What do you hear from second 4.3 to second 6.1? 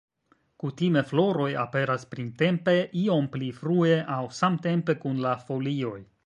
samtempe kun la folioj.